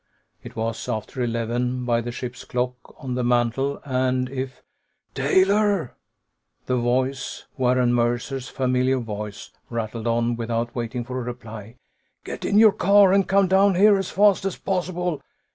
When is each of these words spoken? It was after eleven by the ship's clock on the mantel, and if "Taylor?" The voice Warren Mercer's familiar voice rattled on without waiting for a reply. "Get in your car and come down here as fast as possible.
It 0.41 0.55
was 0.55 0.89
after 0.89 1.21
eleven 1.21 1.85
by 1.85 2.01
the 2.01 2.11
ship's 2.11 2.43
clock 2.43 2.73
on 2.97 3.13
the 3.13 3.23
mantel, 3.23 3.79
and 3.85 4.27
if 4.31 4.63
"Taylor?" 5.13 5.95
The 6.65 6.77
voice 6.77 7.45
Warren 7.55 7.93
Mercer's 7.93 8.49
familiar 8.49 8.97
voice 8.97 9.51
rattled 9.69 10.07
on 10.07 10.35
without 10.35 10.73
waiting 10.73 11.03
for 11.03 11.19
a 11.19 11.23
reply. 11.23 11.75
"Get 12.23 12.45
in 12.45 12.57
your 12.57 12.73
car 12.73 13.13
and 13.13 13.27
come 13.27 13.47
down 13.47 13.75
here 13.75 13.95
as 13.95 14.09
fast 14.09 14.43
as 14.43 14.57
possible. 14.57 15.21